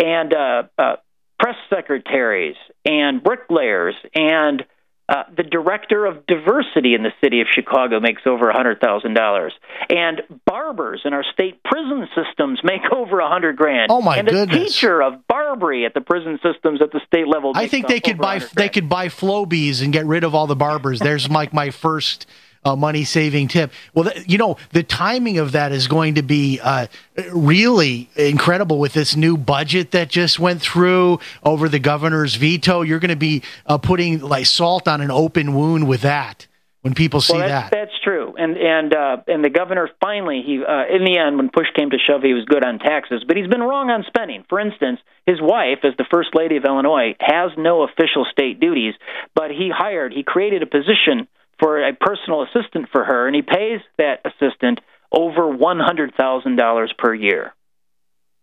[0.01, 0.97] and uh, uh,
[1.39, 4.65] press secretaries and bricklayers and
[5.13, 9.13] uh, the director of diversity in the city of Chicago makes over a hundred thousand
[9.13, 9.53] dollars,
[9.91, 13.93] and barbers in our state prison systems make over a hundred grand.
[13.93, 14.73] Oh, my and the goodness.
[14.73, 17.53] teacher of Barbary at the prison systems at the state level.
[17.55, 20.47] I think they could buy 100 they could buy Flowbees and get rid of all
[20.47, 20.99] the barbers.
[20.99, 22.27] There's like my first
[22.65, 23.73] uh, money saving tip.
[23.95, 26.87] Well, th- you know the timing of that is going to be uh,
[27.33, 32.83] really incredible with this new budget that just went through over the governor's veto.
[32.83, 36.47] You're going to be uh, putting like salt on an open wound with that
[36.83, 37.77] when people see well, that's, that.
[37.77, 41.49] That's true, and and uh, and the governor finally he uh, in the end when
[41.49, 44.45] push came to shove he was good on taxes, but he's been wrong on spending.
[44.49, 48.95] For instance, his wife, as the first lady of Illinois, has no official state duties,
[49.35, 51.29] but he hired he created a position
[51.63, 54.81] for a personal assistant for her, and he pays that assistant
[55.13, 57.55] over one hundred thousand dollars per year.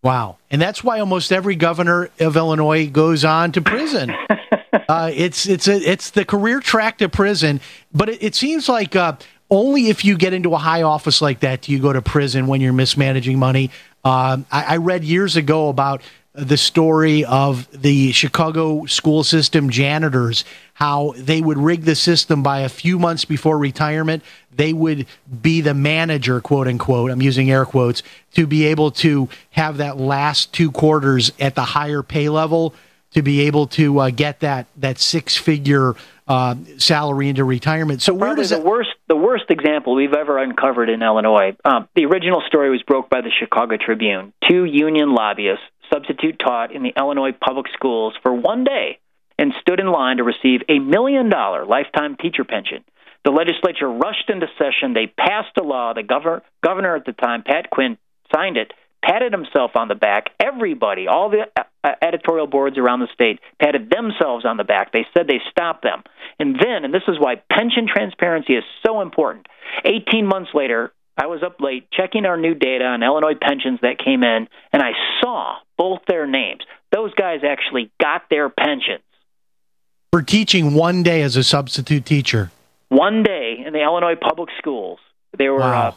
[0.02, 4.12] Wow, and that's why almost every governor of Illinois goes on to prison.
[4.90, 7.60] uh, it's it's a, it's the career track to prison,
[7.94, 9.18] but it, it seems like uh,
[9.50, 12.48] only if you get into a high office like that do you go to prison
[12.48, 13.72] when you're mismanaging money.
[14.06, 16.02] Um, I, I read years ago about
[16.34, 22.60] the story of the Chicago school system janitors, how they would rig the system by
[22.60, 24.24] a few months before retirement.
[24.52, 25.08] They would
[25.42, 28.04] be the manager, quote unquote, I'm using air quotes,
[28.36, 32.74] to be able to have that last two quarters at the higher pay level
[33.14, 35.96] to be able to uh, get that, that six figure
[36.28, 38.02] uh, salary into retirement.
[38.04, 41.56] So where does the that, worst the worst example we've ever uncovered in Illinois?
[41.66, 44.32] Um, the original story was broke by the Chicago Tribune.
[44.48, 49.00] Two union lobbyists substitute taught in the Illinois public schools for one day
[49.38, 52.84] and stood in line to receive a million dollar lifetime teacher pension.
[53.26, 54.94] The legislature rushed into session.
[54.94, 55.94] They passed a law.
[55.94, 57.98] The governor, governor at the time, Pat Quinn,
[58.34, 58.74] signed it,
[59.04, 60.32] patted himself on the back.
[60.40, 64.92] Everybody, all the uh, editorial boards around the state, patted themselves on the back.
[64.92, 66.04] They said they stopped them.
[66.40, 69.48] And then, and this is why pension transparency is so important,
[69.86, 73.98] 18 months later, I was up late checking our new data on Illinois pensions that
[74.00, 74.92] came in, and I
[75.22, 76.62] saw both their names.
[76.94, 79.04] Those guys actually got their pensions.
[80.12, 82.52] for teaching one day as a substitute teacher?
[82.88, 84.98] One day in the Illinois public schools,
[85.38, 85.90] they were Wow.
[85.90, 85.94] uh,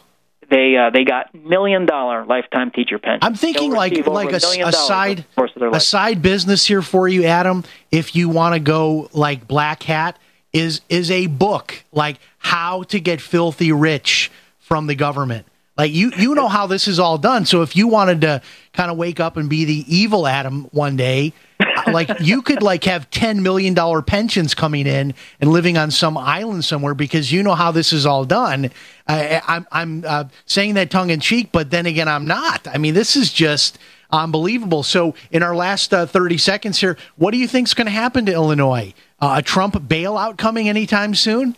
[0.51, 3.21] they uh, they got million dollar lifetime teacher pensions.
[3.23, 5.69] I'm thinking like like a, a, million a dollars side over the course of their
[5.69, 7.63] a side business here for you, Adam.
[7.91, 10.19] If you want to go like black hat,
[10.51, 14.29] is is a book like how to get filthy rich
[14.73, 15.45] from the government.
[15.77, 17.45] Like you you know how this is all done.
[17.45, 18.41] So if you wanted to
[18.73, 22.63] kind of wake up and be the evil Adam one day, uh, like you could
[22.63, 27.31] like have ten million dollar pensions coming in and living on some island somewhere because
[27.31, 28.71] you know how this is all done.
[29.07, 32.67] I, I'm I'm uh, saying that tongue in cheek, but then again, I'm not.
[32.67, 33.77] I mean, this is just
[34.09, 34.81] unbelievable.
[34.81, 37.91] So in our last uh, 30 seconds here, what do you think is going to
[37.91, 38.95] happen to Illinois?
[39.19, 41.55] Uh, a Trump bailout coming anytime soon?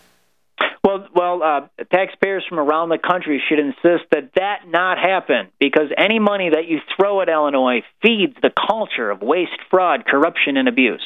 [1.16, 1.62] Well, uh,
[1.94, 6.68] taxpayers from around the country should insist that that not happen because any money that
[6.68, 11.06] you throw at Illinois feeds the culture of waste, fraud, corruption, and abuse.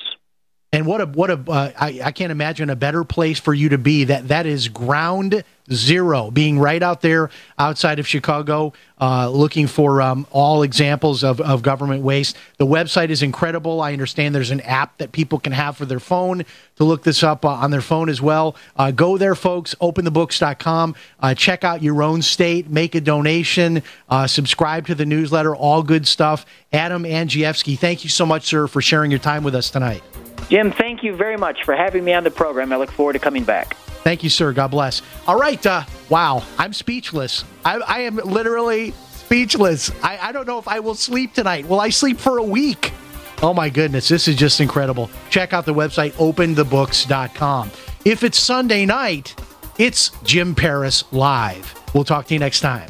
[0.74, 3.70] And what a what a uh, I, I can't imagine a better place for you
[3.70, 4.06] to be.
[4.06, 10.02] That that is ground zero, being right out there outside of Chicago, uh, looking for
[10.02, 12.38] um, all examples of, of government waste.
[12.58, 13.82] The website is incredible.
[13.82, 16.46] I understand there's an app that people can have for their phone
[16.76, 18.56] to look this up uh, on their phone as well.
[18.76, 19.76] Uh, go there, folks.
[19.76, 20.96] Openthebooks.com.
[21.20, 22.70] Uh, check out your own state.
[22.70, 23.84] Make a donation.
[24.10, 25.56] Uh, subscribe to the newsletter.
[25.56, 26.46] All good stuff.
[26.72, 30.04] Adam Andrzejewski, thank you so much, sir, for sharing your time with us tonight.
[30.50, 32.72] Jim, thank you very much for having me on the program.
[32.72, 33.76] I look forward to coming back.
[34.04, 34.54] Thank you, sir.
[34.54, 35.02] God bless.
[35.28, 35.64] All right.
[35.66, 36.44] Uh, wow.
[36.58, 37.44] I'm speechless.
[37.66, 39.92] I, I am literally speechless.
[40.02, 41.68] I, I don't know if I will sleep tonight.
[41.68, 42.94] Will I sleep for a week?
[43.42, 44.08] Oh, my goodness.
[44.08, 45.10] This is just incredible.
[45.30, 47.72] Check out the website, openthebooks.com.
[48.06, 49.36] If it's Sunday night,
[49.78, 51.74] it's Jim Paris Live.
[51.94, 52.90] We'll talk to you next time.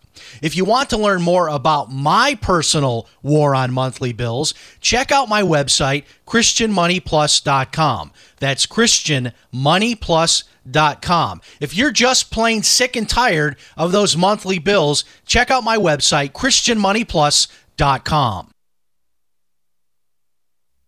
[0.41, 5.27] If you want to learn more about my personal war on monthly bills, check out
[5.29, 8.11] my website, ChristianMoneyPlus.com.
[8.39, 11.41] That's ChristianMoneyPlus.com.
[11.59, 16.33] If you're just plain sick and tired of those monthly bills, check out my website,
[16.33, 18.51] ChristianMoneyPlus.com.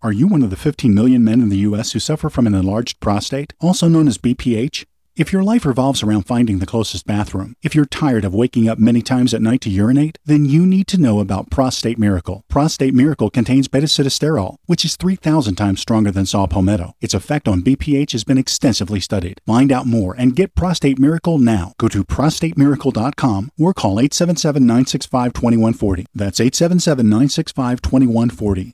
[0.03, 1.93] Are you one of the 15 million men in the U.S.
[1.93, 4.83] who suffer from an enlarged prostate, also known as BPH?
[5.15, 8.79] If your life revolves around finding the closest bathroom, if you're tired of waking up
[8.79, 12.41] many times at night to urinate, then you need to know about Prostate Miracle.
[12.49, 16.95] Prostate Miracle contains beta-sitosterol, which is 3,000 times stronger than saw palmetto.
[16.99, 19.39] Its effect on BPH has been extensively studied.
[19.45, 21.73] Find out more and get Prostate Miracle now.
[21.77, 26.05] Go to prostatemiracle.com or call 877-965-2140.
[26.15, 28.73] That's 877-965-2140.